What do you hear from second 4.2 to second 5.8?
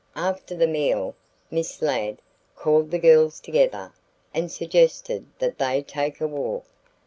and suggested that